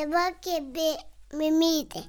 Dabar 0.00 0.32
kėbė 0.40 0.94
mimytė. 1.36 2.00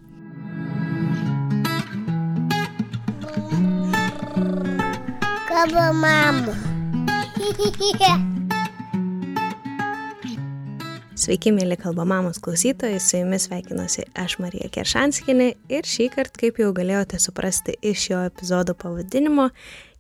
Kabo 5.50 5.84
mama. 6.00 6.54
Sveiki, 11.20 11.52
mėly 11.52 11.76
kalba 11.76 12.06
mamos 12.08 12.40
klausytojai, 12.40 13.02
su 13.04 13.20
jumis 13.20 13.50
sveikinuosi 13.50 14.08
aš 14.24 14.40
Marija 14.40 14.72
Keršanskinė 14.72 15.50
ir 15.76 15.84
šį 15.84 16.08
kartą, 16.16 16.46
kaip 16.46 16.64
jau 16.64 16.72
galėjote 16.78 17.20
suprasti 17.20 17.76
iš 17.84 18.08
šio 18.08 18.24
epizodo 18.30 18.72
pavadinimo, 18.72 19.52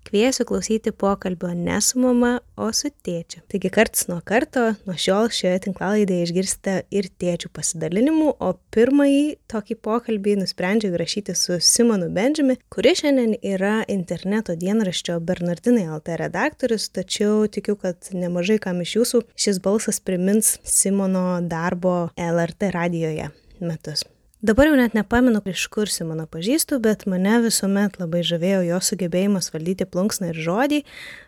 Kviesiu 0.07 0.45
klausyti 0.45 0.91
pokalbio 0.91 1.53
ne 1.53 1.77
su 1.81 1.99
mama, 1.99 2.39
o 2.57 2.67
su 2.73 2.89
tėčiu. 3.05 3.41
Taigi 3.51 3.69
karts 3.73 4.07
nuo 4.09 4.19
karto, 4.25 4.63
nuo 4.87 4.95
šiol 4.99 5.29
šioje 5.33 5.61
tinklalaidėje 5.65 6.27
išgirsite 6.27 6.75
ir 6.93 7.07
tėčių 7.21 7.51
pasidalinimų, 7.55 8.29
o 8.41 8.49
pirmąjį 8.75 9.23
tokį 9.51 9.77
pokalbį 9.87 10.37
nusprendžiau 10.41 10.95
įrašyti 10.97 11.35
su 11.37 11.59
Simonu 11.63 12.09
Benžimi, 12.13 12.57
kuris 12.73 13.03
šiandien 13.03 13.37
yra 13.39 13.81
interneto 13.91 14.57
dienraščio 14.59 15.19
Bernardinai 15.25 15.87
LT 15.97 16.17
redaktorius, 16.25 16.89
tačiau 16.93 17.45
tikiu, 17.47 17.77
kad 17.79 18.11
nemažai 18.13 18.59
kam 18.63 18.81
iš 18.85 18.97
jūsų 18.99 19.25
šis 19.35 19.61
balsas 19.63 20.01
primins 20.03 20.57
Simono 20.63 21.27
darbo 21.45 22.09
LRT 22.17 22.73
radijoje 22.75 23.31
metus. 23.61 24.05
Dabar 24.41 24.65
jau 24.65 24.73
net 24.73 24.95
nepamenu, 24.97 25.37
iš 25.45 25.67
kur 25.69 25.85
Simoną 25.85 26.23
pažįstu, 26.25 26.79
bet 26.81 27.03
mane 27.05 27.35
visuomet 27.43 27.99
labai 28.01 28.23
žavėjo 28.25 28.63
jo 28.65 28.79
sugebėjimas 28.81 29.51
valdyti 29.53 29.85
plunksną 29.85 30.31
ir 30.31 30.39
žodį, 30.41 30.79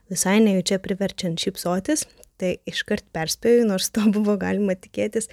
visai 0.09 0.39
nejučia 0.41 0.79
priverčiant 0.81 1.37
šypsotis, 1.37 2.07
tai 2.41 2.55
iškart 2.65 3.05
perspėju, 3.13 3.67
nors 3.69 3.91
to 3.93 4.07
buvo 4.15 4.33
galima 4.41 4.73
tikėtis, 4.73 5.29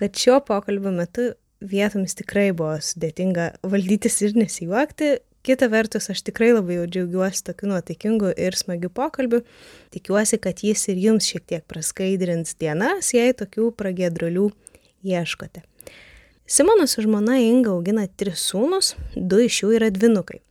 kad 0.00 0.16
šio 0.16 0.38
pokalbio 0.46 0.94
metu 0.96 1.26
vietomis 1.60 2.16
tikrai 2.16 2.46
buvo 2.56 2.78
sudėtinga 2.80 3.50
valdytis 3.60 4.16
ir 4.24 4.32
nesijuokti. 4.40 5.18
Kita 5.44 5.68
vertus, 5.68 6.08
aš 6.08 6.22
tikrai 6.24 6.54
labai 6.54 6.78
jau 6.78 6.86
džiaugiuosi 6.94 7.44
tokiu 7.44 7.74
nuotaikingu 7.74 8.30
ir 8.40 8.56
smagiu 8.56 8.88
pokalbiu. 8.88 9.42
Tikiuosi, 9.92 10.40
kad 10.40 10.64
jis 10.64 10.86
ir 10.88 11.04
jums 11.10 11.28
šiek 11.28 11.44
tiek 11.44 11.66
praskaidrins 11.68 12.56
dienas, 12.56 13.12
jei 13.12 13.36
tokių 13.36 13.68
pragėdrulių 13.76 14.48
ieškote. 15.12 15.66
Simonas 16.52 16.90
su 16.90 17.02
žmona 17.02 17.38
Inga 17.40 17.70
augina 17.72 18.02
tris 18.06 18.42
sūnus, 18.50 18.90
du 19.16 19.38
iš 19.40 19.62
jų 19.62 19.70
yra 19.78 19.86
dvinukai. 19.88 20.42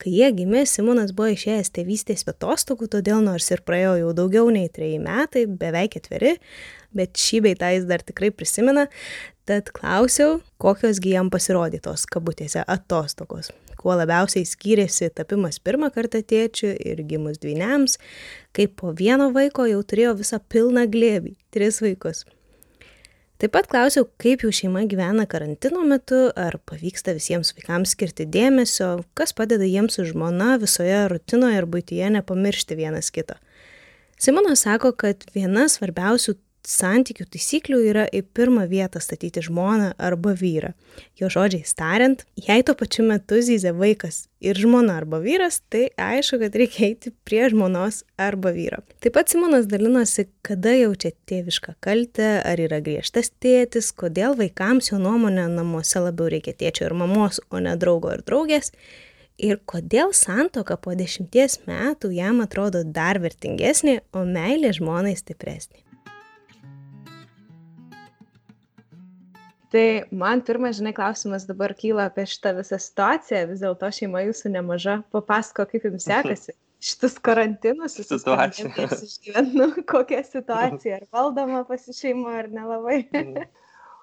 Kai 0.00 0.12
jie 0.14 0.30
gimė, 0.38 0.62
Simonas 0.64 1.12
buvo 1.12 1.34
išėjęs 1.34 1.68
tėvystės 1.76 2.24
atostogų, 2.32 2.88
todėl 2.94 3.20
nors 3.20 3.50
ir 3.52 3.60
praėjo 3.60 3.92
jau 3.98 4.14
daugiau 4.16 4.48
nei 4.48 4.72
treji 4.72 5.02
metai, 5.04 5.44
beveik 5.44 5.98
ketveri, 5.98 6.32
bet 6.96 7.20
šį 7.20 7.42
beitą 7.44 7.74
jis 7.74 7.84
dar 7.92 8.00
tikrai 8.00 8.32
prisimena, 8.32 8.86
tad 9.44 9.68
klausiau, 9.76 10.40
kokiosgi 10.56 11.12
jam 11.18 11.28
pasirodytos 11.28 12.08
kabutėse 12.08 12.64
atostogos. 12.64 13.52
Kuo 13.76 13.92
labiausiai 14.00 14.48
skyrėsi 14.48 15.12
tapimas 15.12 15.60
pirmą 15.60 15.92
kartą 15.92 16.24
tėčiu 16.24 16.72
ir 16.72 17.04
gimus 17.04 17.36
dvyniams, 17.44 18.00
kai 18.56 18.64
po 18.64 18.96
vieno 18.96 19.28
vaiko 19.36 19.68
jau 19.68 19.84
turėjo 19.84 20.16
visą 20.24 20.40
pilną 20.40 20.88
glėbį- 20.88 21.36
tris 21.52 21.84
vaikus. 21.84 22.24
Taip 23.42 23.50
pat 23.56 23.66
klausiau, 23.66 24.04
kaip 24.22 24.44
jų 24.44 24.52
šeima 24.54 24.84
gyvena 24.86 25.24
karantino 25.26 25.80
metu, 25.82 26.28
ar 26.38 26.60
pavyksta 26.62 27.10
visiems 27.16 27.48
vaikams 27.56 27.96
skirti 27.96 28.22
dėmesio, 28.30 29.00
kas 29.18 29.34
padeda 29.34 29.66
jiems 29.66 29.98
su 29.98 30.04
žmona 30.06 30.52
visoje 30.62 31.00
rutinoje 31.10 31.58
ir 31.58 31.66
būtyje 31.66 32.12
nepamiršti 32.14 32.76
vienas 32.78 33.10
kito. 33.10 33.34
Simonas 34.22 34.62
sako, 34.62 34.92
kad 34.94 35.26
viena 35.34 35.66
svarbiausių 35.66 36.36
santykių 36.68 37.26
taisyklių 37.32 37.78
yra 37.90 38.04
į 38.06 38.22
pirmą 38.36 38.68
vietą 38.70 39.00
statyti 39.02 39.42
žmoną 39.42 39.92
arba 39.98 40.34
vyrą. 40.38 40.72
Jo 41.18 41.30
žodžiais 41.32 41.74
tariant, 41.74 42.22
jei 42.38 42.62
tuo 42.62 42.74
pačiu 42.78 43.04
metu 43.08 43.40
zyzia 43.42 43.72
vaikas 43.74 44.26
ir 44.42 44.58
žmona 44.58 44.96
arba 45.00 45.20
vyras, 45.22 45.60
tai 45.72 45.88
aišku, 45.98 46.38
kad 46.42 46.56
reikia 46.58 46.88
eiti 46.90 47.12
prie 47.26 47.44
žmonos 47.50 48.02
arba 48.20 48.52
vyro. 48.54 48.82
Taip 49.02 49.16
pat 49.16 49.32
Simonas 49.32 49.68
dalinosi, 49.70 50.26
kada 50.46 50.74
jaučia 50.76 51.12
tėvišką 51.30 51.76
kaltę, 51.82 52.32
ar 52.46 52.62
yra 52.62 52.82
griežtas 52.84 53.32
tėtis, 53.42 53.92
kodėl 53.94 54.36
vaikams 54.38 54.92
jo 54.92 55.00
nuomonė 55.02 55.48
namuose 55.52 56.02
labiau 56.02 56.30
reikia 56.32 56.54
tėčio 56.58 56.88
ir 56.88 56.98
mamos, 56.98 57.42
o 57.50 57.62
ne 57.62 57.74
draugo 57.78 58.14
ir 58.14 58.26
draugės. 58.26 58.74
Ir 59.42 59.58
kodėl 59.66 60.12
santoka 60.14 60.76
po 60.78 60.92
dešimties 60.94 61.62
metų 61.66 62.12
jam 62.14 62.42
atrodo 62.44 62.84
dar 62.84 63.18
vertingesnė, 63.22 64.02
o 64.14 64.26
meilė 64.28 64.74
žmonai 64.76 65.16
stipresnė. 65.18 65.91
Tai 69.72 70.04
man 70.12 70.42
pirmas, 70.44 70.76
žinai, 70.76 70.92
klausimas 70.92 71.46
dabar 71.48 71.72
kyla 71.76 72.10
apie 72.10 72.26
šitą 72.28 72.50
visą 72.58 72.76
situaciją. 72.82 73.46
Vis 73.48 73.62
dėlto 73.64 73.88
šeima 73.96 74.20
jūsų 74.26 74.52
nemaža. 74.52 74.98
Papasako, 75.14 75.64
kaip 75.70 75.86
jums 75.88 76.04
sekasi. 76.08 76.52
Šitus 76.88 77.14
karantinus, 77.22 77.94
situacijos. 77.96 79.04
Išgyvenu, 79.06 79.70
kokia 79.88 80.20
situacija. 80.26 80.98
Ar 80.98 81.06
valdoma 81.14 81.62
pasišeima, 81.68 82.34
ar 82.42 82.50
nelabai. 82.52 82.98
Mm. 83.14 83.46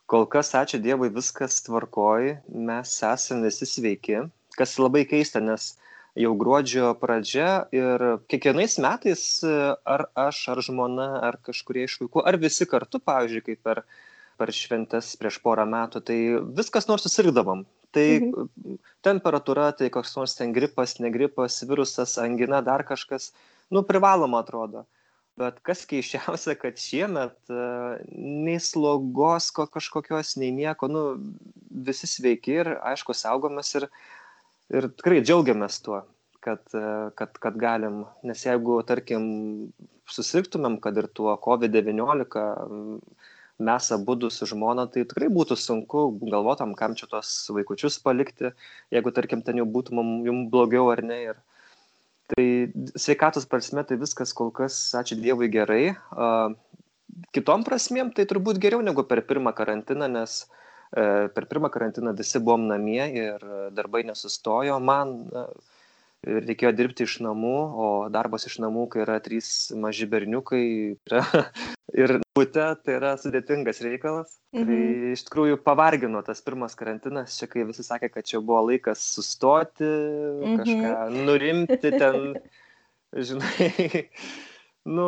Kol 0.10 0.26
kas, 0.32 0.56
ačiū 0.58 0.80
Dievui, 0.82 1.12
viskas 1.14 1.60
tvarkoji. 1.68 2.40
Mes 2.50 2.96
esame 3.12 3.52
visi 3.52 3.70
sveiki. 3.70 4.24
Kas 4.58 4.78
labai 4.82 5.04
keista, 5.06 5.44
nes 5.44 5.76
jau 6.18 6.34
gruodžio 6.40 6.96
pradžia 6.98 7.68
ir 7.76 8.08
kiekvienais 8.32 8.80
metais 8.82 9.26
ar 9.46 10.08
aš, 10.18 10.42
ar 10.56 10.64
žmona, 10.66 11.12
ar 11.30 11.38
kažkurie 11.46 11.86
iš 11.86 12.00
vaikų, 12.02 12.26
ar 12.26 12.40
visi 12.42 12.66
kartu, 12.66 13.04
pavyzdžiui, 13.04 13.46
kaip 13.52 13.62
per 13.68 13.84
per 13.84 14.09
šventes 14.56 15.12
prieš 15.20 15.42
porą 15.44 15.66
metų, 15.68 16.02
tai 16.08 16.18
viskas 16.56 16.88
nors 16.88 17.04
susirgdavom. 17.04 17.66
Tai 17.96 18.06
mhm. 18.22 18.78
temperatūra, 19.06 19.72
tai 19.78 19.90
koks 19.94 20.14
nors 20.16 20.38
ten 20.38 20.54
gripas, 20.54 21.00
negripas, 21.02 21.58
virusas, 21.66 22.16
angina, 22.22 22.62
dar 22.66 22.86
kažkas, 22.88 23.32
nu, 23.74 23.84
privaloma 23.88 24.44
atrodo. 24.44 24.86
Bet 25.40 25.62
kas 25.64 25.86
keiščiausia, 25.88 26.56
kad 26.60 26.80
šiemet 26.82 27.38
uh, 27.54 27.98
nei 28.12 28.58
slogos 28.64 29.50
ko, 29.56 29.66
kažkokios, 29.72 30.36
nei 30.42 30.52
nieko, 30.56 30.90
nu, 30.92 31.04
visi 31.88 32.10
sveiki 32.12 32.58
ir, 32.60 32.74
aišku, 32.92 33.16
saugomės 33.16 33.72
ir, 33.80 33.88
ir 34.74 34.90
tikrai 35.00 35.22
džiaugiamės 35.24 35.80
tuo, 35.86 36.02
kad, 36.44 36.66
uh, 36.76 37.10
kad, 37.20 37.40
kad 37.42 37.60
galim. 37.62 38.04
Nes 38.28 38.44
jeigu, 38.44 38.82
tarkim, 38.90 39.24
susirgtumėm, 40.12 40.78
kad 40.84 40.98
ir 41.00 41.08
tuo 41.16 41.34
COVID-19, 41.42 42.46
mes 43.60 43.92
abudu 43.92 44.30
su 44.32 44.48
žmona, 44.48 44.88
tai 44.88 45.04
tikrai 45.04 45.28
būtų 45.34 45.58
sunku 45.60 46.06
galvotam, 46.22 46.74
kam 46.80 46.96
čia 46.96 47.10
tos 47.12 47.32
vaikučius 47.52 48.00
palikti, 48.04 48.54
jeigu, 48.96 49.12
tarkim, 49.16 49.44
ten 49.44 49.60
jau 49.60 49.68
būtų 49.68 49.96
jums 50.28 50.48
blogiau 50.54 50.88
ar 50.94 51.04
ne. 51.04 51.20
Ir, 51.32 51.42
tai 52.32 52.46
sveikatos 52.96 53.50
prasme 53.50 53.84
tai 53.84 54.00
viskas 54.00 54.32
kol 54.38 54.54
kas, 54.56 54.78
ačiū 54.96 55.20
Dievui, 55.20 55.50
gerai. 55.52 55.96
Uh, 56.16 56.56
kitom 57.36 57.66
prasmėm 57.68 58.14
tai 58.16 58.28
turbūt 58.30 58.62
geriau 58.64 58.86
negu 58.86 59.04
per 59.04 59.26
pirmą 59.28 59.52
karantiną, 59.58 60.08
nes 60.08 60.46
uh, 60.46 61.28
per 61.36 61.50
pirmą 61.52 61.72
karantiną 61.74 62.16
visi 62.16 62.40
buvom 62.40 62.70
namie 62.72 63.04
ir 63.12 63.44
darbai 63.76 64.06
nesustojo. 64.08 64.80
Man 64.80 65.16
uh, 65.34 65.52
reikėjo 66.28 66.72
dirbti 66.76 67.06
iš 67.08 67.20
namų, 67.24 67.56
o 67.56 67.88
darbas 68.12 68.46
iš 68.50 68.58
namų, 68.64 68.88
kai 68.92 69.04
yra 69.06 69.20
trys 69.24 69.72
maži 69.78 70.08
berniukai 70.10 70.64
yra, 71.08 71.24
ir 72.02 72.18
bute, 72.36 72.66
tai 72.84 72.98
yra 72.98 73.14
sudėtingas 73.22 73.82
reikalas. 73.86 74.36
Tai 74.52 74.66
mhm. 74.66 74.70
Tai 74.70 75.14
iš 75.16 75.26
tikrųjų 75.30 75.62
pavargino 75.64 76.22
tas 76.26 76.44
pirmas 76.46 76.76
karantinas, 76.80 77.38
čia 77.40 77.50
kai 77.52 77.66
visi 77.70 77.86
sakė, 77.86 78.12
kad 78.14 78.28
čia 78.28 78.44
buvo 78.44 78.66
laikas 78.68 79.04
sustoti, 79.16 79.88
mhm. 79.88 80.62
kažką 80.62 81.26
nurimti 81.30 81.96
ten, 81.96 82.40
žinai. 83.30 84.06
Nu, 84.90 85.06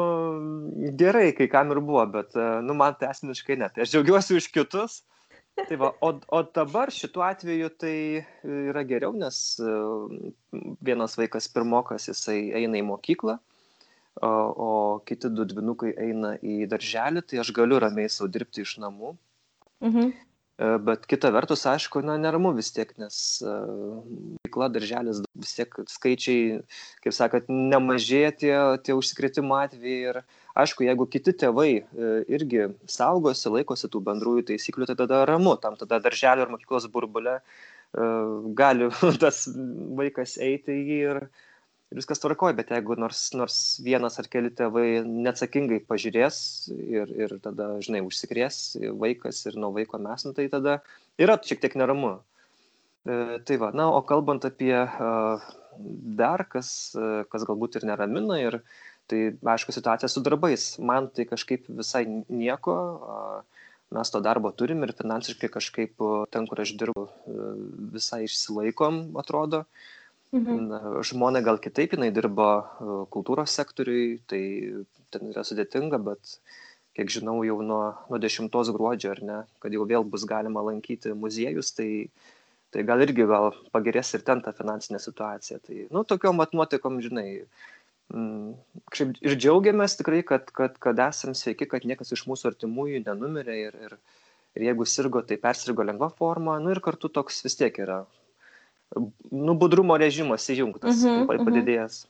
gerai, 1.00 1.32
kai 1.34 1.48
kam 1.50 1.72
ir 1.74 1.80
buvo, 1.84 2.04
bet, 2.14 2.36
nu, 2.64 2.76
man 2.78 2.96
tai 3.00 3.10
asmeniškai 3.12 3.56
ne. 3.58 3.72
Tai 3.72 3.86
aš 3.86 3.94
džiaugiuosi 3.94 4.36
už 4.38 4.52
kitus, 4.54 5.02
Tai 5.68 5.78
va, 5.78 5.92
o, 6.02 6.10
o 6.38 6.42
dabar 6.56 6.92
šituo 6.94 7.24
atveju 7.26 7.70
tai 7.82 7.96
yra 8.44 8.84
geriau, 8.88 9.14
nes 9.18 9.38
e, 9.62 9.76
vienas 10.84 11.18
vaikas 11.20 11.50
pirmokas, 11.54 12.10
jisai 12.10 12.40
eina 12.62 12.80
į 12.80 12.86
mokyklą, 12.90 13.38
o, 14.22 14.32
o 14.68 14.72
kiti 15.08 15.32
du 15.32 15.46
dvinukai 15.48 15.94
eina 16.08 16.34
į 16.42 16.66
darželį, 16.72 17.26
tai 17.28 17.42
aš 17.44 17.54
galiu 17.56 17.80
ramiai 17.84 18.12
savo 18.12 18.32
dirbti 18.34 18.66
iš 18.66 18.78
namų. 18.84 19.16
Mhm. 19.86 20.12
E, 20.62 20.70
bet 20.86 21.08
kita 21.10 21.32
vertus, 21.34 21.66
aišku, 21.70 22.04
na, 22.06 22.18
neramu 22.22 22.52
vis 22.58 22.70
tiek, 22.76 22.92
nes 23.02 23.16
e, 23.42 23.56
veikla, 24.46 24.70
darželis, 24.76 25.24
vis 25.42 25.56
tiek 25.58 25.80
skaičiai, 25.90 26.62
kaip 27.06 27.18
sakot, 27.18 27.50
nemažėja 27.50 28.32
tie, 28.44 28.56
tie 28.86 28.98
užsikrėtimo 28.98 29.58
atvejai. 29.58 30.02
Ir 30.12 30.22
aišku, 30.60 30.86
jeigu 30.88 31.08
kiti 31.12 31.34
tėvai 31.44 31.70
e, 31.80 31.84
irgi 32.34 32.70
saugosi, 32.90 33.50
laikosi 33.54 33.90
tų 33.92 34.04
bendrųjų 34.08 34.48
taisyklių, 34.52 34.90
tai 34.90 34.98
tada 35.04 35.24
ramu, 35.30 35.56
tam 35.62 35.78
tada 35.80 36.02
darželio 36.04 36.48
ir 36.48 36.56
mokyklos 36.56 36.90
burbulė 36.92 37.40
gali 38.56 38.90
tas 39.20 39.48
vaikas 39.98 40.38
eiti 40.40 40.72
į 40.72 40.84
jį 40.88 41.00
ir, 41.12 41.22
ir 41.92 42.00
viskas 42.00 42.22
tvarkoj 42.24 42.54
bet 42.56 42.72
jeigu 42.72 42.96
nors 42.96 43.34
nors 43.36 43.58
vienas 43.84 44.18
ar 44.20 44.30
keli 44.32 44.52
tėvai 44.56 45.04
neatsakingai 45.04 45.82
pažiūrės 45.88 46.38
ir 46.72 47.12
ir 47.12 47.38
tada 47.44 47.74
žinai 47.84 48.04
užsikrės 48.06 48.78
vaikas 49.00 49.46
ir 49.46 49.60
nuo 49.60 49.74
vaiko 49.76 50.00
mes 50.00 50.26
nu 50.26 50.34
tai 50.38 50.48
tada 50.48 50.80
yra 51.20 51.38
šiek 51.44 51.62
tiek 51.62 51.76
neramu. 51.76 52.20
E, 53.04 53.40
tai 53.44 53.58
va 53.58 53.72
na 53.76 53.90
o 53.92 54.02
kalbant 54.08 54.46
apie 54.48 54.76
dar 56.22 56.46
kas 56.48 56.96
kas 57.32 57.46
galbūt 57.48 57.80
ir 57.80 57.88
neramina 57.92 58.40
ir 58.40 58.62
tai 59.12 59.22
aišku 59.56 59.76
situacija 59.76 60.10
su 60.10 60.24
darbais 60.26 60.74
man 60.92 61.12
tai 61.12 61.28
kažkaip 61.30 61.68
visai 61.82 62.06
nieko 62.10 62.76
mes 63.92 64.12
to 64.12 64.22
darbo 64.24 64.52
turim 64.56 64.84
ir 64.88 64.96
finansiškai 64.98 65.52
kažkaip 65.56 66.06
ten 66.32 66.48
kur 66.48 66.64
aš 66.64 66.76
dirbu 66.80 67.08
visai 67.98 68.24
išsilaikom 68.30 69.04
atrodo 69.24 69.66
Mhm. 70.32 70.68
Na, 70.72 70.80
žmona 71.04 71.42
gal 71.44 71.58
kitaip, 71.60 71.92
jinai 71.98 72.12
dirba 72.16 72.52
kultūros 73.12 73.52
sektoriui, 73.52 74.22
tai 74.32 74.44
ten 75.12 75.32
yra 75.34 75.44
sudėtinga, 75.44 76.00
bet 76.06 76.38
kiek 76.96 77.12
žinau, 77.12 77.42
jau 77.44 77.58
nuo, 77.68 77.82
nuo 78.08 78.20
10 78.26 78.72
gruodžio, 78.78 79.12
ar 79.12 79.22
ne, 79.28 79.40
kad 79.64 79.76
jau 79.76 79.88
vėl 79.88 80.08
bus 80.08 80.24
galima 80.28 80.64
lankyti 80.64 81.12
muziejus, 81.20 81.74
tai, 81.76 82.08
tai 82.72 82.86
gal 82.88 83.04
irgi 83.04 83.28
gal 83.28 83.52
pagerės 83.76 84.14
ir 84.16 84.24
ten 84.28 84.44
ta 84.46 84.56
finansinė 84.56 85.04
situacija. 85.04 85.60
Tai, 85.68 85.84
nu, 85.92 86.06
tokiom 86.08 86.40
mat 86.40 86.56
nuotaikom, 86.56 87.02
žinai, 87.04 87.44
kažkaip 88.12 89.20
ir 89.24 89.36
džiaugiamės 89.40 89.98
tikrai, 90.00 90.22
kad, 90.28 90.50
kad, 90.56 90.78
kad 90.84 91.00
esam 91.08 91.36
sveiki, 91.38 91.68
kad 91.70 91.86
niekas 91.88 92.12
iš 92.16 92.26
mūsų 92.30 92.52
artimųjų 92.52 93.04
nenumirė 93.06 93.58
ir, 93.68 93.78
ir, 93.88 93.98
ir 94.58 94.66
jeigu 94.70 94.88
sirgo, 94.90 95.22
tai 95.28 95.40
persirgo 95.42 95.86
lengva 95.88 96.12
forma, 96.18 96.60
nu 96.60 96.74
ir 96.74 96.82
kartu 96.84 97.10
toks 97.10 97.44
vis 97.46 97.56
tiek 97.60 97.78
yra 97.84 98.02
nu, 99.32 99.56
budrumo 99.56 99.98
režimas 100.00 100.50
įjungtas, 100.52 101.04
mm 101.04 101.28
-hmm, 101.28 101.46
padidėjęs. 101.48 102.02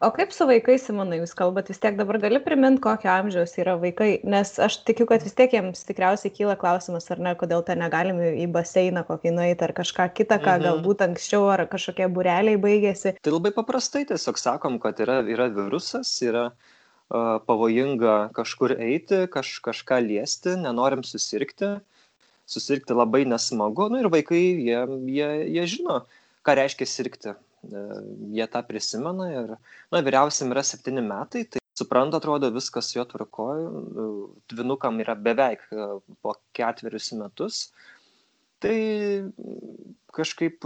O 0.00 0.10
kaip 0.14 0.32
su 0.34 0.46
vaikais, 0.48 0.84
Simonai, 0.86 1.18
jūs 1.20 1.34
kalbate, 1.36 1.72
vis 1.72 1.80
tiek 1.82 1.96
dabar 1.98 2.18
gali 2.22 2.40
priminti, 2.42 2.82
kokio 2.84 3.10
amžiaus 3.12 3.54
yra 3.60 3.76
vaikai, 3.80 4.08
nes 4.28 4.52
aš 4.62 4.78
tikiu, 4.88 5.06
kad 5.10 5.24
vis 5.24 5.36
tiek 5.36 5.52
jiems 5.56 5.84
tikriausiai 5.88 6.32
kyla 6.34 6.56
klausimas, 6.60 7.08
ar 7.12 7.22
ne, 7.22 7.34
kodėl 7.38 7.64
ten 7.66 7.80
negalime 7.82 8.32
į 8.42 8.48
baseiną 8.54 9.04
kokį 9.08 9.34
nueiti 9.36 9.66
ar 9.66 9.74
kažką 9.76 10.08
kitą, 10.16 10.40
ką 10.42 10.56
mhm. 10.58 10.66
galbūt 10.68 11.04
anksčiau 11.08 11.48
ar 11.52 11.66
kažkokie 11.72 12.08
bureliai 12.12 12.60
baigėsi. 12.60 13.16
Tai 13.20 13.36
labai 13.36 13.52
paprastai 13.56 14.06
tiesiog 14.08 14.40
sakom, 14.40 14.80
kad 14.82 15.00
yra, 15.04 15.20
yra 15.26 15.48
virusas, 15.52 16.12
yra 16.24 16.50
uh, 16.50 17.38
pavojinga 17.48 18.18
kažkur 18.36 18.76
eiti, 18.78 19.24
kaž, 19.32 19.58
kažką 19.64 20.02
liesti, 20.08 20.56
nenorim 20.60 21.04
susirgti. 21.06 21.76
Susirgti 22.46 22.94
labai 22.94 23.24
nesmagu, 23.26 23.88
nu 23.90 23.98
ir 23.98 24.06
vaikai, 24.06 24.38
jie, 24.62 24.78
jie, 25.10 25.30
jie 25.50 25.64
žino, 25.66 25.96
ką 26.46 26.54
reiškia 26.54 26.86
sirgti. 26.86 27.32
E, 27.72 27.82
jie 28.36 28.46
tą 28.52 28.62
prisimena 28.66 29.28
ir, 29.32 29.54
na, 29.92 30.02
vyriausiam 30.06 30.52
yra 30.54 30.62
septyni 30.66 31.04
metai, 31.04 31.44
tai 31.50 31.62
supranta, 31.76 32.20
atrodo, 32.20 32.50
viskas 32.54 32.92
jo 32.94 33.04
tvarkoja, 33.08 33.66
e, 33.66 34.06
dvinukam 34.52 35.02
yra 35.04 35.16
beveik 35.28 35.66
e, 35.72 35.88
po 36.22 36.36
ketverius 36.56 37.12
metus. 37.20 37.60
Tai 38.64 38.76
kažkaip 40.16 40.64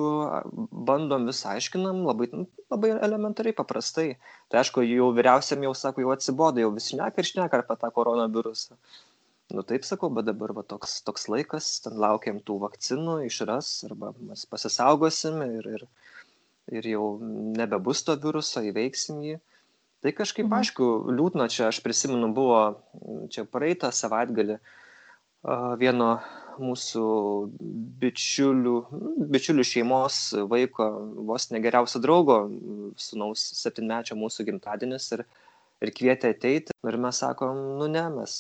bandom 0.87 1.25
vis 1.27 1.41
aiškinam, 1.53 2.05
labai, 2.07 2.29
nu, 2.31 2.45
labai 2.71 2.93
elementariai, 2.95 3.57
paprastai. 3.59 4.13
Tai 4.49 4.61
aišku, 4.63 4.85
jau 4.87 5.09
vyriausiam 5.17 5.67
jau 5.67 5.73
sako, 5.75 6.05
jau 6.05 6.13
atsibodo, 6.15 6.63
jau 6.63 6.71
vis 6.77 6.93
šneka 6.93 7.19
ir 7.19 7.31
šneka 7.33 7.65
apie 7.65 7.79
tą 7.81 7.91
koronavirusą 7.97 8.79
nu 9.51 9.63
taip 9.63 9.85
sakau 9.85 10.11
bet 10.17 10.27
dabar 10.31 10.53
va 10.59 10.63
toks 10.73 11.01
toks 11.07 11.27
laikas 11.33 11.69
ten 11.85 11.97
laukiam 12.05 12.39
tų 12.47 12.59
vakcinų 12.65 13.17
išras 13.27 13.71
arba 13.89 14.13
mes 14.29 14.45
pasisaugosim 14.53 15.43
ir 15.47 15.69
ir 15.75 15.87
ir 16.71 16.91
jau 16.93 17.07
nebebus 17.57 18.05
to 18.07 18.17
viruso 18.21 18.63
įveiksim 18.67 19.23
jį. 19.27 19.39
Tai 20.01 20.13
kažkaip 20.17 20.47
mhm. 20.47 20.59
aišku 20.61 20.91
liūdna 21.13 21.49
čia 21.53 21.69
aš 21.69 21.83
prisimenu 21.85 22.31
buvo 22.37 22.61
čia 23.33 23.45
praeitą 23.45 23.93
savaitgalį 23.93 24.61
vieno 25.81 26.11
mūsų 26.61 27.05
bičiulių, 28.01 28.75
bičiulių 29.33 29.65
šeimos 29.65 30.17
vaiko, 30.51 30.89
vos 31.29 31.49
negeriausio 31.55 32.01
draugo, 32.05 32.43
sunaus 33.01 33.45
septynmečio 33.61 34.19
mūsų 34.21 34.51
gimtadienis 34.51 35.09
ir 35.17 35.25
ir 35.81 35.93
kvietė 35.97 36.35
ateiti. 36.35 36.75
Ir 36.85 36.97
mes 37.01 37.21
sakom 37.23 37.57
nu 37.81 37.87
ne 37.89 38.03
mes 38.13 38.33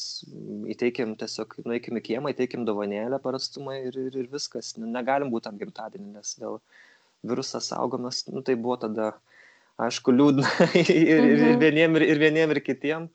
įteikim 0.74 1.14
tiesiog 1.20 1.56
nueikim 1.64 1.96
į 1.96 2.02
kiemą 2.10 2.34
įteikim 2.34 2.66
dovanėlę 2.68 3.20
per 3.24 3.38
atstumą 3.38 3.78
ir 3.86 3.96
ir 3.96 4.18
ir 4.22 4.28
viskas. 4.32 4.74
Negalim 4.80 5.32
būt 5.32 5.48
tam 5.48 5.60
gimtadieny 5.60 6.12
nes 6.18 6.34
dėl 6.40 6.60
virusas 7.26 7.70
saugomas 7.72 8.25
nu 8.28 8.44
tai 8.46 8.56
buvo 8.56 8.78
tada 8.84 9.12
aišku 9.81 10.14
liūdna 10.14 10.49
ir, 10.82 10.90
ir, 10.90 11.25
ir 11.25 11.44
mhm. 11.44 11.61
vieniem 11.62 12.00
ir, 12.00 12.06
ir 12.14 12.22
vieniem 12.22 12.55
ir 12.56 12.62
kitiem 12.64 13.11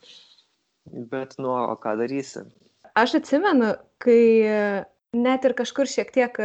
bet 1.11 1.37
nu 1.41 1.53
o 1.53 1.77
ką 1.81 1.97
darysi 2.01 2.45
aš 2.95 3.19
atsimenu 3.21 3.73
kai 4.03 4.85
net 5.15 5.45
ir 5.47 5.55
kažkur 5.57 5.87
šiek 5.89 6.11
tiek 6.15 6.37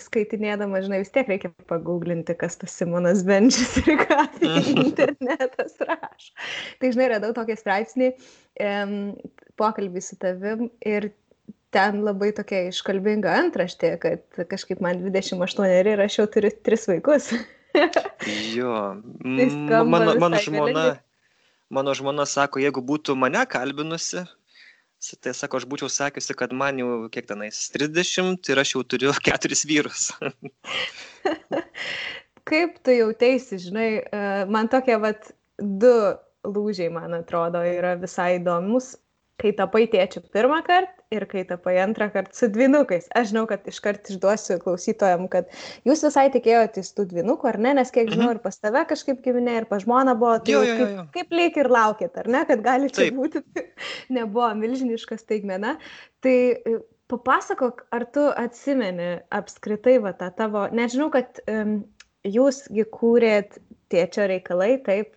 skaitinėdama, 0.00 0.82
žinai, 0.84 1.00
vis 1.02 1.12
tiek 1.14 1.28
reikia 1.30 1.50
paguglinti, 1.70 2.36
kas 2.38 2.56
tas 2.60 2.74
Simonas 2.78 3.24
Benčis 3.26 3.74
ir 3.82 3.98
ką 4.04 4.26
tai 4.36 4.52
internetas 4.86 5.74
rašo. 5.82 6.30
Tai, 6.80 6.92
žinai, 6.94 7.08
radau 7.16 7.32
tokį 7.36 7.58
straipsnį, 7.58 8.12
um, 8.62 8.94
pokalbį 9.60 10.04
su 10.04 10.18
tavim 10.22 10.68
ir 10.86 11.10
ten 11.72 12.02
labai 12.04 12.30
tokia 12.36 12.66
iškalbinga 12.68 13.32
antraštė, 13.44 13.94
kad 14.02 14.44
kažkaip 14.50 14.82
man 14.84 15.00
28 15.06 15.92
ir 15.94 16.04
aš 16.04 16.18
jau 16.20 16.28
turiu 16.30 16.52
tris 16.64 16.84
vaikus. 16.90 17.32
jo, 18.58 18.76
tai 19.22 19.48
mano, 19.88 20.18
mano 20.20 20.42
žmona. 20.44 20.86
Mano 21.72 21.94
žmona 21.96 22.26
sako, 22.28 22.60
jeigu 22.60 22.82
būtų 22.84 23.14
mane 23.16 23.40
kalbinusi, 23.48 24.26
tai 25.22 25.34
sako 25.34 25.58
aš 25.58 25.66
būčiau 25.66 25.90
sakiusi 25.90 26.34
kad 26.38 26.52
man 26.54 26.78
jau 26.78 27.08
kiek 27.12 27.26
tenais 27.26 27.58
trisdešimt 27.74 28.50
ir 28.52 28.60
aš 28.62 28.74
jau 28.76 28.82
turiu 28.86 29.14
keturis 29.26 29.64
vyrus 29.66 30.10
kaip 32.50 32.78
tu 32.86 32.94
jauteisi 32.94 33.58
žinai 33.64 33.88
e, 33.98 34.22
man 34.50 34.70
tokie 34.70 34.98
vat 35.02 35.32
du 35.58 35.92
lūžiai 36.46 36.90
man 36.94 37.18
atrodo 37.18 37.62
yra 37.66 37.96
visai 37.98 38.36
įdomus 38.38 38.94
kai 39.42 39.54
tapai 39.58 39.88
tėčiu 39.90 40.22
pirmą 40.34 40.62
kartą 40.66 41.01
ir 41.12 41.26
kai 41.30 41.44
tapai 41.48 41.76
antrą 41.82 42.08
kartą 42.14 42.34
su 42.36 42.48
dvinukais. 42.52 43.08
Aš 43.18 43.30
žinau, 43.32 43.44
kad 43.50 43.66
iškart 43.68 44.10
išduosiu 44.12 44.58
klausytojam, 44.62 45.26
kad 45.32 45.50
jūs 45.88 46.04
visai 46.06 46.28
tikėjotės 46.34 46.92
tų 46.96 47.08
dvinukų, 47.12 47.50
ar 47.52 47.60
ne, 47.62 47.74
nes 47.80 47.92
kiek 47.94 48.10
žinau, 48.10 48.30
mhm. 48.30 48.38
ir 48.38 48.44
pas 48.44 48.58
tave 48.58 48.84
kažkaip 48.90 49.22
giminė, 49.24 49.58
ir 49.62 49.68
pas 49.70 49.84
žmoną 49.84 50.16
buvo, 50.18 50.38
tai 50.44 50.56
jo, 50.56 50.62
jo, 50.66 50.78
jo, 50.78 50.88
jo. 50.88 51.04
kaip, 51.10 51.12
kaip 51.18 51.36
lyg 51.38 51.60
ir 51.62 51.72
laukėt, 51.72 52.16
ar 52.22 52.30
ne, 52.36 52.44
kad 52.48 52.64
gali 52.64 52.90
čia 52.92 53.06
Taip. 53.06 53.18
būti, 53.18 53.66
nebuvo 54.18 54.52
milžiniška 54.62 55.20
staigmena. 55.20 55.76
Tai 56.22 56.36
e, 56.54 56.78
papasakok, 57.12 57.86
ar 57.92 58.06
tu 58.14 58.28
atsimeni 58.30 59.14
apskritai 59.34 59.98
va 60.04 60.14
tą 60.16 60.30
tavo, 60.36 60.66
nežinau, 60.72 61.10
kad 61.12 61.42
um, 61.50 61.82
jūsgi 62.24 62.86
kūrėt 62.94 63.58
tėčio 63.92 64.26
reikalai, 64.30 64.76
taip, 64.84 65.14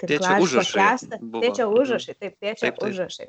tėčio 0.00 0.36
užrašai. 0.44 1.18
Tėčio 1.42 1.68
užrašai, 1.72 2.14
taip, 2.16 2.36
tėčio 2.40 2.64
taip, 2.64 2.78
taip. 2.78 2.86
užrašai. 2.88 3.28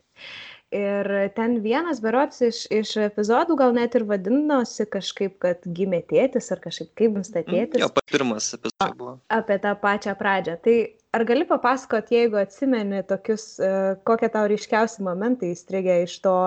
Ir 0.74 1.10
ten 1.38 1.60
vienas 1.62 2.00
berots 2.02 2.42
iš, 2.42 2.64
iš 2.74 2.96
epizodų 3.06 3.58
gal 3.60 3.76
net 3.76 3.94
ir 3.98 4.08
vadinosi 4.10 4.88
kažkaip, 4.90 5.36
kad 5.44 5.68
gimė 5.78 6.00
tėtis 6.10 6.50
ar 6.56 6.62
kažkaip 6.64 6.90
kaip 6.98 7.20
nustatėtis. 7.20 7.78
Mm, 7.78 7.84
jo, 7.84 7.90
pirmas 8.10 8.48
epizodas 8.58 8.96
buvo. 8.98 9.18
Apie 9.34 9.60
tą 9.62 9.76
pačią 9.82 10.16
pradžią. 10.18 10.56
Tai 10.66 10.78
ar 11.14 11.26
gali 11.30 11.46
papasakot, 11.50 12.10
jeigu 12.16 12.40
atsimeni 12.42 13.04
tokius, 13.10 13.46
kokie 14.08 14.32
tau 14.34 14.50
ryškiausi 14.50 15.06
momentai 15.06 15.52
įstrigė 15.54 16.02
iš 16.08 16.18
to 16.26 16.38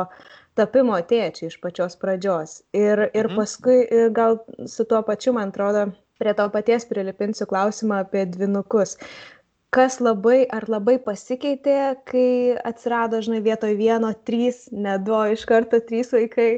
tapimo 0.59 0.99
tėčiai 0.99 1.52
iš 1.52 1.61
pačios 1.62 1.95
pradžios. 2.00 2.59
Ir, 2.75 3.06
ir 3.12 3.30
mhm. 3.30 3.38
paskui 3.38 4.11
gal 4.16 4.40
su 4.66 4.88
tuo 4.88 5.04
pačiu, 5.06 5.37
man 5.37 5.54
atrodo, 5.54 5.87
prie 6.18 6.35
to 6.35 6.49
paties 6.50 6.88
prilipinsiu 6.88 7.47
klausimą 7.47 8.02
apie 8.06 8.25
dvinukus. 8.26 8.97
Kas 9.75 9.99
labai 10.00 10.44
ar 10.52 10.68
labai 10.70 10.96
pasikeitė, 11.02 11.78
kai 12.08 12.28
atsirado, 12.68 13.18
žinai, 13.25 13.40
vietoj 13.44 13.75
vieno 13.76 14.12
trys, 14.28 14.66
ne 14.73 14.94
du, 15.02 15.16
iš 15.35 15.42
karto 15.49 15.80
trys 15.85 16.14
vaikai. 16.14 16.50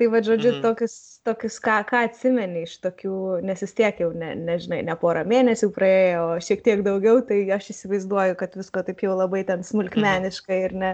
Tai 0.00 0.08
va, 0.08 0.20
žodžiu, 0.24 0.54
mhm. 0.54 0.62
tokius, 0.64 0.94
tokius 1.26 1.58
ką, 1.62 1.78
ką 1.86 2.04
atsimeni 2.08 2.64
iš 2.66 2.78
tokių, 2.82 3.16
nes 3.44 3.60
vis 3.62 3.74
tiek 3.76 3.98
jau, 4.00 4.08
ne, 4.16 4.32
nežinai, 4.48 4.80
ne 4.86 4.96
porą 4.98 5.22
mėnesių 5.28 5.68
praėjo, 5.74 6.22
o 6.32 6.38
šiek 6.42 6.64
tiek 6.64 6.84
daugiau, 6.86 7.20
tai 7.28 7.42
aš 7.54 7.70
įsivaizduoju, 7.74 8.38
kad 8.40 8.56
visko 8.58 8.82
taip 8.86 9.04
jau 9.04 9.16
labai 9.18 9.44
ten 9.48 9.64
smulkmeniškai 9.66 10.58
mhm. 10.58 10.64
ir 10.64 10.78
ne, 10.80 10.92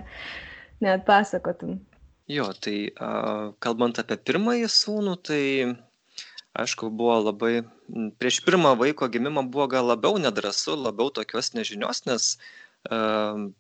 net 0.85 1.07
pasakotum. 1.07 1.79
Jo, 2.29 2.51
tai 2.53 2.91
uh, 2.91 3.55
kalbant 3.65 4.03
apie 4.03 4.19
pirmąjį 4.29 4.69
sūnų, 4.69 5.15
tai 5.25 5.43
aišku 6.55 6.91
buvo 6.91 7.19
labai 7.27 7.65
prieš 8.21 8.41
pirmą 8.47 8.77
vaiko 8.79 9.09
gimimą 9.09 9.45
buvo 9.51 9.69
gal 9.75 9.91
labiau 9.91 10.19
nedrąsu 10.23 10.77
labiau 10.77 11.11
tokios 11.11 11.53
nežinios 11.55 12.07
nes 12.07 12.39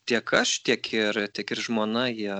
tiek 0.08 0.32
aš 0.40 0.62
tiek 0.62 0.92
ir 0.94 1.20
tiek 1.34 1.50
ir 1.50 1.60
žmona 1.60 2.06
jie 2.08 2.32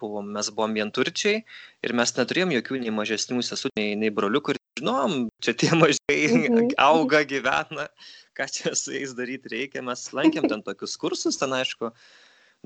buvom 0.00 0.32
mes 0.36 0.50
buvom 0.50 0.74
vienturčiai 0.74 1.44
ir 1.86 1.96
mes 1.96 2.16
neturėjom 2.18 2.52
jokių 2.58 2.82
nei 2.82 2.92
mažesnių 2.92 3.44
sesų 3.46 3.72
nei 3.78 3.94
nei 3.96 4.10
broliukų 4.10 4.56
ir 4.56 4.60
žinom, 4.76 5.28
čia 5.40 5.54
tie 5.56 5.70
mažai 5.80 6.16
Mhm. 6.16 6.74
auga, 6.78 7.24
gyvena, 7.24 7.88
ką 8.36 8.46
čia 8.52 8.74
su 8.74 8.92
jais 8.92 9.14
daryti 9.16 9.48
reikia. 9.52 9.82
Mes 9.82 10.12
lankėm 10.12 10.48
ten 10.48 10.62
tokius 10.62 10.96
kursus, 10.96 11.38
ten 11.40 11.52
aišku, 11.52 11.90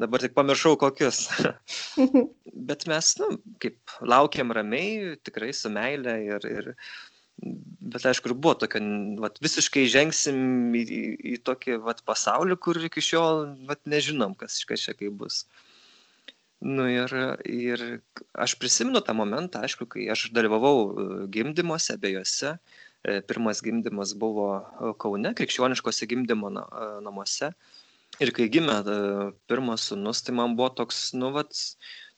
dabar 0.00 0.20
tik 0.20 0.34
pamiršau 0.34 0.76
kokius. 0.80 1.28
Bet 2.70 2.86
mes, 2.90 3.12
nu, 3.20 3.38
kaip 3.62 3.78
laukiam 4.02 4.52
ramiai, 4.52 5.16
tikrai 5.24 5.52
su 5.54 5.70
meile 5.70 6.16
ir, 6.24 6.46
ir 6.50 6.74
bet 7.40 8.06
aišku, 8.06 8.30
ir 8.30 8.36
buvo 8.36 8.54
tokia, 8.60 8.82
vat, 9.22 9.40
visiškai 9.42 9.86
žengsim 9.90 10.74
į, 10.76 10.82
į, 10.84 11.02
į 11.34 11.40
tokį 11.46 11.80
vat, 11.86 12.04
pasaulį, 12.08 12.56
kur 12.60 12.80
iki 12.88 13.02
šiol 13.04 13.46
vat, 13.68 13.80
nežinom, 13.88 14.36
kas, 14.38 14.60
kas 14.68 14.84
čia 14.86 14.96
kaip 14.98 15.16
bus. 15.22 15.44
Nu 16.60 16.84
ir, 16.92 17.12
ir 17.48 17.82
aš 18.36 18.54
prisimenu 18.60 19.00
tą 19.00 19.14
momentą, 19.16 19.62
aišku, 19.64 19.88
kai 19.94 20.10
aš 20.12 20.26
dalyvavau 20.36 20.76
e, 20.84 21.04
gimdymuose, 21.32 21.94
abiejose. 21.96 22.58
E, 23.00 23.20
Pirmas 23.24 23.62
gimdymas 23.64 24.12
buvo 24.12 24.48
e, 24.60 24.90
Kaune, 25.00 25.32
krikščioniškose 25.38 26.08
gimdymo 26.10 26.52
na- 26.52 26.68
namuose. 27.06 27.54
Ir 28.20 28.34
kai 28.36 28.50
gimė 28.52 28.76
pirmas 29.48 29.86
sunus, 29.88 30.20
tai 30.26 30.34
man 30.36 30.52
buvo 30.58 30.68
toks, 30.82 31.14
nu, 31.16 31.30
vat, 31.32 31.56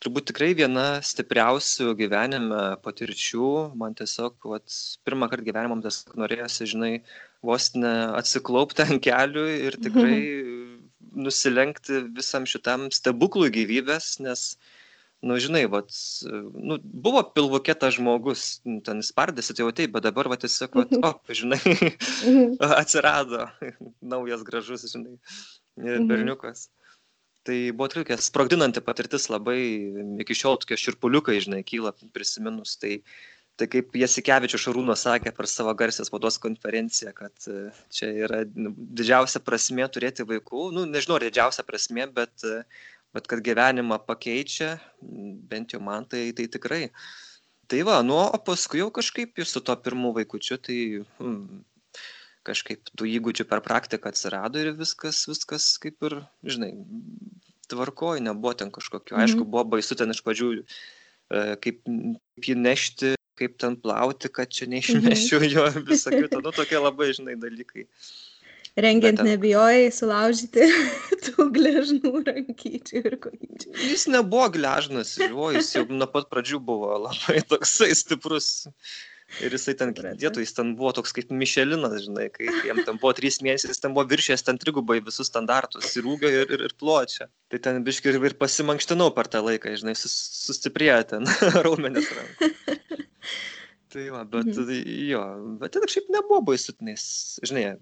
turbūt 0.03 0.27
tikrai 0.29 0.51
viena 0.57 0.99
stipriausių 1.05 1.93
gyvenime 1.99 2.63
patirčių. 2.83 3.49
Man 3.79 3.95
tiesiog, 3.97 4.35
vat, 4.51 4.75
pirmą 5.07 5.29
kartą 5.31 5.47
gyvenimą 5.47 5.77
man 5.77 5.83
tiesiog 5.85 6.17
norėjosi, 6.19 6.69
žinai, 6.73 6.91
vos 7.45 7.71
ne 7.77 7.93
atsiklaupti 8.19 8.85
ant 8.85 9.03
kelių 9.03 9.47
ir 9.69 9.79
tikrai 9.83 10.19
nusilenkti 11.13 12.05
visam 12.17 12.47
šitam 12.49 12.87
stebuklui 12.93 13.51
gyvybės, 13.53 14.17
nes, 14.25 14.45
nu, 15.23 15.37
žinai, 15.41 15.63
vat, 15.71 15.93
nu, 16.25 16.79
buvo 16.83 17.21
pilvukė 17.35 17.75
tas 17.79 17.95
žmogus, 17.99 18.61
nu, 18.67 18.79
ten 18.85 19.03
spardėsi, 19.05 19.53
tai 19.53 19.65
jau 19.65 19.73
taip, 19.75 19.93
bet 19.95 20.07
dabar, 20.07 20.31
va, 20.31 20.39
tiesiog, 20.41 20.79
vat, 20.81 20.95
o, 20.99 21.35
žinai, 21.41 21.61
atsirado 22.81 23.47
naujas 24.13 24.45
gražus, 24.47 24.87
žinai, 24.91 25.19
Mhm. 25.77 26.73
Tai 27.43 27.57
buvo 27.75 27.89
tokia 27.91 28.15
sprogdinanti 28.23 28.81
patirtis 28.83 29.27
labai, 29.27 29.59
iki 30.23 30.35
šiol 30.37 30.55
tokie 30.61 30.77
širpuliukai, 30.79 31.41
žinai, 31.43 31.59
kyla 31.67 31.91
prisiminus. 32.15 32.77
Tai, 32.79 32.93
tai 33.59 33.67
kaip 33.73 33.97
Jasikevičius 33.99 34.63
Šarūno 34.63 34.95
sakė 34.99 35.33
per 35.35 35.49
savo 35.51 35.73
garsės 35.75 36.07
spaudos 36.07 36.39
konferenciją, 36.43 37.11
kad 37.17 37.49
e, 37.51 37.65
čia 37.91 38.13
yra 38.27 38.41
nu, 38.55 38.71
didžiausia 38.71 39.43
prasme 39.43 39.89
turėti 39.91 40.23
vaikų. 40.29 40.69
Nu, 40.77 40.85
nežinau, 40.87 41.19
ar 41.19 41.27
didžiausia 41.27 41.67
prasme, 41.67 42.07
bet, 42.15 42.31
e, 42.47 42.63
bet 43.15 43.27
kad 43.27 43.43
gyvenimą 43.43 43.99
pakeičia, 44.07 44.77
bent 45.51 45.75
jau 45.75 45.83
man 45.83 46.07
tai, 46.07 46.29
tai 46.37 46.47
tikrai. 46.47 46.85
Tai 47.67 47.83
va, 47.87 47.99
nu, 48.07 48.15
o 48.23 48.39
paskui 48.47 48.79
jau 48.79 48.87
kažkaip 48.95 49.35
jau 49.39 49.49
su 49.49 49.59
to 49.67 49.75
pirmu 49.83 50.15
vaikučiu, 50.15 50.61
tai 50.63 50.79
hmm, 51.19 51.63
kažkaip 52.43 52.89
tų 52.99 53.07
įgūdžių 53.17 53.45
per 53.49 53.61
praktiką 53.65 54.11
atsirado 54.11 54.59
ir 54.59 54.73
viskas, 54.77 55.23
viskas 55.29 55.67
kaip 55.81 56.03
ir, 56.09 56.17
žinai, 56.43 56.73
tvarkoji, 57.71 58.21
nebuvo 58.25 58.53
ten 58.59 58.71
kažkokio, 58.71 59.15
Mhm. 59.15 59.23
aišku, 59.23 59.45
buvo 59.47 59.63
baisu 59.75 59.95
ten 59.97 60.11
iš 60.11 60.21
pradžių, 60.25 60.49
e, 61.31 61.55
kaip, 61.63 61.79
kaip 61.85 62.49
jį 62.51 62.55
nešti, 62.59 63.13
kaip 63.39 63.57
ten 63.57 63.75
plauti, 63.79 64.29
kad 64.29 64.51
čia 64.53 64.67
neišmešiu 64.69 65.39
jo 65.49 65.63
visą 65.87 66.11
kitą, 66.13 66.41
nu 66.45 66.51
tokie 66.51 66.77
labai, 66.77 67.13
žinai, 67.15 67.35
dalykai. 67.39 67.87
Rengiant 68.75 69.19
ten- 69.21 69.27
nebijojai 69.29 69.89
sulaužyti 69.93 70.65
tų 71.27 71.45
gležnų 71.53 72.11
rankyčių 72.25 73.01
ir 73.05 73.17
kojyčių. 73.21 73.73
Jis 73.85 74.07
nebuvo 74.09 74.47
gležnas, 74.55 75.15
jo, 75.21 75.51
jis 75.53 75.69
jau 75.77 75.83
nuo 75.93 76.07
pat 76.09 76.25
pradžių 76.33 76.57
buvo 76.59 76.89
labai 77.07 77.41
toksai 77.45 77.91
stiprus. 77.95 78.65
Ir 79.41 79.49
jisai 79.55 79.73
ten 79.73 79.89
dėtų, 79.97 80.43
jis 80.43 80.53
ten 80.53 80.75
buvo 80.77 80.91
toks 80.93 81.11
kaip 81.15 81.31
Mišelinas, 81.33 82.03
žinai, 82.05 82.27
kai 82.31 82.45
jam 82.67 82.77
ten 82.85 82.99
buvo 83.01 83.13
trys 83.17 83.39
mėnesiai, 83.41 83.71
jis 83.73 83.81
ten 83.81 83.95
buvo 83.95 84.05
viršęs 84.11 84.43
ten 84.45 84.59
trigubai 84.61 84.99
visus 85.01 85.27
standartus 85.31 85.89
ir 85.97 86.05
ūgio 86.05 86.29
ir, 86.29 86.51
ir, 86.53 86.61
ir 86.69 86.75
pločio. 86.77 87.25
Tai 87.49 87.59
ten 87.65 87.81
biški 87.83 88.11
ir, 88.13 88.19
ir 88.29 88.35
pasimankštinau 88.37 89.09
per 89.15 89.25
tą 89.33 89.41
laiką, 89.41 89.73
žinai, 89.81 89.95
sus, 89.97 90.13
sustiprėjo 90.45 90.99
ten 91.15 91.25
raumenis 91.65 92.11
rankų. 92.13 92.51
Tai 93.93 94.05
va, 94.13 94.23
bet 94.25 94.53
Mhm. 94.53 94.69
jo, 95.09 95.23
bet 95.61 95.73
ten 95.75 95.83
šiaip 95.89 96.07
nebuvo 96.13 96.39
baisutinis, 96.53 97.03
žinai, 97.45 97.75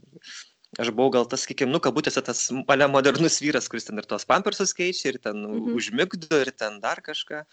aš 0.80 0.90
buvau 0.96 1.12
gal 1.14 1.28
tas, 1.28 1.44
sakykim, 1.46 1.72
nu, 1.72 1.80
kabutėse 1.84 2.24
tas 2.24 2.48
male 2.68 2.88
modernus 2.92 3.40
vyras, 3.44 3.68
kuris 3.72 3.88
ten 3.88 4.00
ir 4.00 4.08
tos 4.08 4.24
pampersus 4.28 4.74
keičia, 4.76 5.14
ir 5.14 5.20
ten 5.24 5.40
Mhm. 5.46 5.76
užmigdo, 5.76 6.42
ir 6.42 6.52
ten 6.52 6.80
dar 6.84 7.00
kažką. 7.04 7.44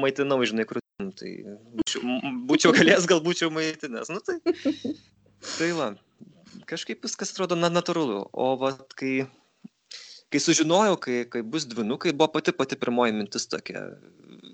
Maitinau, 0.00 0.40
žinai, 0.44 0.64
kur. 0.68 0.80
Tai 0.96 1.30
būčiau, 1.76 2.02
būčiau 2.48 2.72
galėjęs, 2.72 3.06
gal 3.10 3.20
būčiau 3.24 3.50
maitinęs. 3.52 4.08
Nu, 4.08 4.22
tai, 4.24 4.38
tai 5.44 5.68
va, 5.76 5.90
kažkaip 6.70 7.04
viskas 7.04 7.34
atrodo 7.34 7.58
na, 7.58 7.68
natūralu. 7.68 8.22
O 8.32 8.46
va, 8.62 8.72
kai, 8.96 9.26
kai 10.32 10.40
sužinojau, 10.40 10.96
kai, 11.04 11.18
kai 11.28 11.42
bus 11.44 11.68
dvinukai, 11.68 12.14
buvo 12.16 12.30
pati 12.38 12.56
pati 12.56 12.80
pirmoji 12.80 13.12
mintis 13.18 13.44
tokia. 13.52 13.84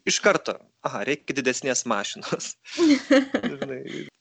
Iš 0.09 0.19
karto, 0.25 0.57
aha, 0.83 1.05
reikia 1.07 1.39
didesnės 1.39 1.85
mašinos. 1.87 2.57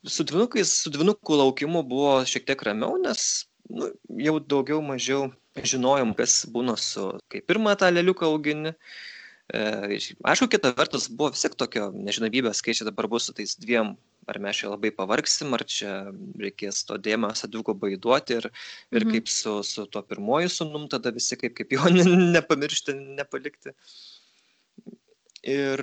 Su 0.05 0.25
dvinukais, 0.29 0.75
su 0.83 0.93
dvinukų 0.93 1.41
laukimu 1.41 1.81
buvo 1.89 2.19
šiek 2.29 2.45
tiek 2.45 2.61
ramiau, 2.69 3.01
nes 3.01 3.47
nu, 3.65 3.89
jau 4.21 4.37
daugiau 4.45 4.83
mažiau 4.85 5.31
žinojom, 5.57 6.13
kas 6.17 6.43
būna 6.53 6.77
su, 6.77 7.15
kai 7.33 7.41
pirmą 7.41 7.73
tą 7.81 7.89
leliuką 7.89 8.29
augini. 8.29 8.75
E, 8.77 9.09
aišku, 9.51 10.47
kita 10.47 10.71
vertus 10.77 11.09
buvo 11.11 11.31
vis 11.33 11.41
tiek 11.43 11.55
tokio 11.59 11.89
nežinomybės, 11.91 12.61
kai 12.63 12.75
čia 12.77 12.85
dabar 12.87 13.07
bus 13.11 13.25
su 13.27 13.33
tais 13.35 13.55
dviem, 13.59 13.97
ar 14.31 14.39
mes 14.39 14.55
čia 14.61 14.69
labai 14.71 14.91
pavargsim, 14.95 15.51
ar 15.57 15.63
čia 15.67 16.11
reikės 16.39 16.85
to 16.87 16.95
dėmesio 16.97 17.49
dvigubai 17.51 17.97
duoti 17.99 18.37
ir, 18.39 18.47
ir 18.91 19.03
Mhm. 19.05 19.11
kaip 19.11 19.27
su, 19.27 19.57
su 19.63 19.85
tuo 19.91 20.01
pirmoju 20.03 20.49
sunum, 20.49 20.87
tada 20.87 21.11
visi 21.11 21.35
kaip, 21.35 21.55
kaip 21.57 21.71
jo 21.71 21.83
ne- 21.91 22.31
nepamiršti, 22.39 22.93
nepalikti. 23.19 23.73
Ir 25.43 25.81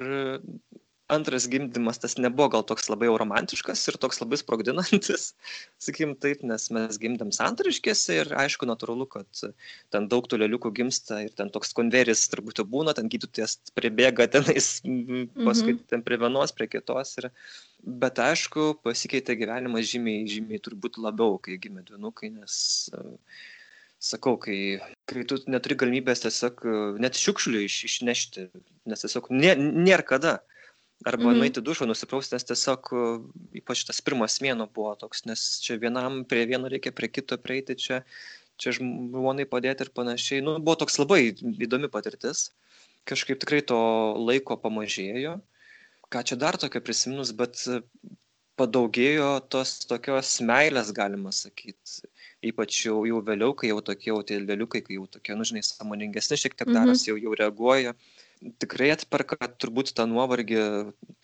antras 1.09 1.47
gimdymas 1.49 1.99
tas 1.99 2.17
nebuvo 2.21 2.49
gal 2.53 2.65
toks 2.69 2.88
labai 2.93 3.09
jau 3.09 3.17
romantiškas 3.23 3.81
ir 3.88 3.97
toks 4.00 4.21
labai 4.21 4.38
sprogdinantis, 4.41 5.31
sakykim 5.85 6.15
taip, 6.21 6.43
nes 6.50 6.69
mes 6.75 6.99
gimdėm 7.00 7.33
santariškėse 7.35 8.19
ir 8.23 8.33
aišku, 8.45 8.69
natūralu, 8.69 9.09
kad 9.15 9.45
ten 9.95 10.09
daug 10.12 10.29
tų 10.29 10.43
lėliukų 10.43 10.73
gimsta 10.77 11.23
ir 11.25 11.33
ten 11.38 11.53
toks 11.55 11.73
konveris 11.77 12.27
turbūt 12.33 12.61
jau 12.61 12.67
būna, 12.69 12.93
ten 12.97 13.09
gydytojas 13.12 13.57
pribėga 13.79 14.29
tenais, 14.35 14.69
paskui 15.49 15.79
ten 15.88 16.05
prie 16.05 16.21
vienos, 16.21 16.53
prie 16.57 16.69
kitos. 16.71 17.17
Ir... 17.23 17.33
Bet 17.79 18.19
aišku, 18.19 18.73
pasikeitė 18.83 19.37
gyvenimas 19.38 19.87
žymiai, 19.87 20.27
žymiai 20.29 20.59
turbūt 20.61 20.99
labiau, 20.99 21.37
kai 21.41 21.61
gimė 21.62 21.85
dvinukai, 21.87 22.33
nes 22.35 22.57
e, 22.91 23.03
sakau, 24.03 24.35
kai, 24.43 24.59
kai 25.09 25.23
tu 25.31 25.38
neturi 25.47 25.77
galimybės 25.79 26.25
tiesiog 26.25 26.65
net 26.99 27.17
šiukšlių 27.17 27.62
iš, 27.69 27.79
išnešti, 27.87 28.49
nes 28.91 29.07
tiesiog 29.07 29.31
nė, 29.31 29.55
nėra 29.62 30.05
kada. 30.11 30.35
Arba 31.07 31.23
Mhm. 31.23 31.31
mhm. 31.31 31.38
nueiti 31.38 31.61
dušo, 31.62 31.87
nusiprausti, 31.87 32.35
nes 32.35 32.45
tiesiog 32.45 32.88
e, 32.90 33.02
ypač 33.61 33.85
tas 33.87 34.00
pirmas 34.02 34.40
mėno 34.43 34.67
buvo 34.67 34.97
toks, 34.99 35.25
nes 35.31 35.61
čia 35.62 35.76
vienam 35.78 36.25
prie 36.26 36.43
vieno 36.47 36.67
reikia, 36.69 36.90
prie 36.93 37.09
kito 37.09 37.38
prieiti, 37.38 37.76
čia, 37.78 38.02
čia 38.59 38.73
žmonai 38.75 39.47
padėti 39.47 39.87
ir 39.87 39.90
panašiai. 39.95 40.43
Nu, 40.43 40.59
buvo 40.59 40.75
toks 40.83 40.99
labai 40.99 41.31
įdomi 41.38 41.87
patirtis. 41.88 42.50
Kažkaip 43.07 43.38
tikrai 43.38 43.62
to 43.62 43.78
laiko 44.19 44.57
pamažėjo. 44.59 45.38
Ką 46.11 46.25
čia 46.25 46.37
dar 46.37 46.57
tokio 46.59 46.81
prisiminus, 46.83 47.31
bet 47.33 47.55
padaugėjo 48.59 49.28
tos 49.55 49.78
tokios 49.87 50.40
meilės, 50.43 50.90
galima 50.97 51.31
sakyti. 51.31 52.09
Ypač 52.43 52.81
jau, 52.87 53.05
jau 53.07 53.21
vėliau, 53.23 53.55
kai 53.55 53.71
jau 53.71 53.78
tokie 53.87 54.11
jau 54.11 54.19
tie 54.26 54.40
lėliukai, 54.43 54.83
kai 54.87 54.97
jau 54.99 55.07
tokie, 55.07 55.37
nu, 55.38 55.47
žinai, 55.47 55.62
samoningesni 55.62 56.38
šiek 56.38 56.57
tiek 56.59 56.67
Mhm. 56.69 56.75
darosi, 56.75 57.11
jau, 57.12 57.17
jau 57.23 57.35
reaguoja. 57.38 57.95
Tikrai 58.62 58.92
atperka 58.95 59.35
turbūt 59.59 59.90
tą 59.99 60.04
nuovargį 60.07 60.61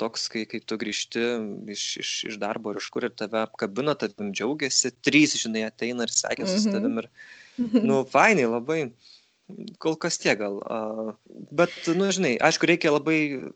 toks, 0.03 0.27
kai, 0.33 0.43
kai 0.51 0.59
tu 0.59 0.75
grįžti 0.81 1.23
iš, 1.71 1.85
iš, 2.03 2.11
iš 2.33 2.39
darbo 2.43 2.73
ir 2.75 2.81
iš 2.83 2.89
kur 2.91 3.07
ir 3.07 3.13
tave 3.15 3.39
apkabina, 3.45 3.95
tavim 3.95 4.33
džiaugiasi, 4.35 4.91
trys, 5.07 5.37
žinai, 5.39 5.63
ateina 5.69 6.09
ir 6.09 6.11
sveikinasi 6.11 6.59
su 6.65 6.69
Mhm. 6.69 6.75
tavim 6.75 6.99
ir, 7.05 7.09
nu, 7.87 8.01
fainai 8.05 8.49
labai. 8.51 8.81
Kol 9.79 9.95
kas 10.01 10.19
tiek 10.19 10.39
gal. 10.41 10.59
a, 10.67 11.15
Bet, 11.53 11.71
nu, 11.95 12.09
žinai, 12.11 12.35
aišku, 12.41 12.67
reikia 12.67 12.91
labai 12.97 13.53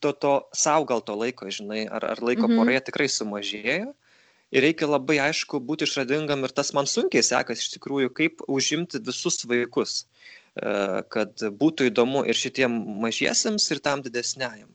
to, 0.00 0.12
to 0.12 0.32
savo 0.54 0.84
gal 0.88 1.00
to 1.04 1.14
laiko, 1.14 1.46
žinai, 1.46 1.86
ar, 1.86 2.02
ar 2.04 2.18
laiko 2.18 2.48
Mhm. 2.48 2.52
mhm. 2.52 2.58
poroje 2.64 2.80
tikrai 2.90 3.08
sumažėjo. 3.08 3.94
Ir 4.50 4.62
reikia 4.64 4.88
labai 4.88 5.18
aišku 5.20 5.60
būti 5.60 5.84
išradingam 5.84 6.42
ir 6.42 6.48
tas 6.56 6.72
man 6.72 6.86
sunkiai 6.88 7.20
sekasi 7.22 7.60
iš 7.60 7.72
tikrųjų, 7.76 8.08
kaip 8.16 8.40
užimti 8.48 8.98
visus 9.04 9.44
vaikus, 9.44 10.06
kad 11.14 11.44
būtų 11.60 11.88
įdomu 11.90 12.24
ir 12.28 12.38
šitiem 12.38 12.74
mažiesiems, 13.04 13.68
ir 13.74 13.82
tam 13.84 14.02
didesniajam. 14.02 14.68
E, 14.68 14.74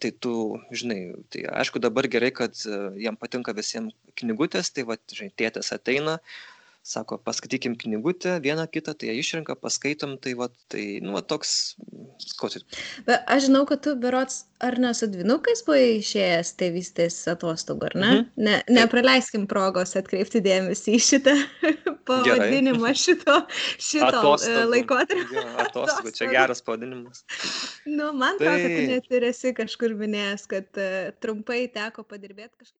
Tai 0.00 0.10
tu, 0.24 0.32
žinai, 0.72 1.00
tai 1.28 1.44
aišku 1.62 1.82
dabar 1.82 2.08
gerai, 2.08 2.30
kad 2.32 2.56
e, 2.64 2.78
jam 3.04 3.18
patinka 3.20 3.52
visiems 3.56 3.94
knygutės, 4.20 4.72
tai 4.72 4.86
va, 4.88 4.96
žinai, 5.12 5.32
tėtas 5.36 5.72
ateina, 5.76 6.18
sako 6.82 7.18
paskaitykim 7.18 7.76
knygutę 7.76 8.40
vieną 8.40 8.66
kitą 8.72 8.94
tai 8.94 9.10
jie 9.10 9.20
išrenka 9.20 9.56
paskaitom 9.56 10.16
tai 10.18 10.32
vat 10.34 10.54
tai 10.72 10.84
nu 11.04 11.12
va 11.12 11.20
toks 11.22 11.76
ko 12.40 12.48
tai 12.48 12.62
Bet 13.06 13.28
aš 13.28 13.48
žinau, 13.48 13.66
kad 13.68 13.82
tu 13.84 13.94
berots 14.00 14.44
ar 14.60 14.78
ne 14.80 14.92
su 14.96 15.08
dvinukais 15.12 15.62
buvai 15.66 15.98
išėjęs 15.98 16.52
tėvystės 16.60 17.16
atostogų, 17.32 17.90
ar 17.90 17.96
ne? 17.96 18.10
Mhm. 18.10 18.26
ne 18.46 18.56
nepraleiskim 18.80 19.46
progos 19.50 19.96
atkreipti 20.00 20.42
dėmesį 20.44 20.96
į 20.96 21.02
šitą 21.08 21.36
pavadinimą 22.08 22.92
šito, 22.96 23.38
šito 23.76 24.08
e, 24.08 24.18
Atostogų. 24.20 24.66
laikotarpio. 24.74 25.40
Jo, 25.40 25.46
atostogų, 25.66 26.14
čia 26.16 26.30
geras 26.32 26.64
pavadinimas. 26.66 27.24
Nu, 27.86 28.12
man 28.12 28.36
atrodo, 28.36 28.56
kad 28.56 28.68
tu 28.68 28.76
Taip. 28.76 28.92
net 28.94 29.16
ir 29.20 29.28
esi 29.30 29.54
kažkur 29.56 29.96
minėjęs, 30.00 30.46
kad 30.50 30.80
uh, 30.80 31.10
trumpai 31.22 31.64
teko 31.72 32.04
padirbėti 32.08 32.54
kažkaip. 32.56 32.79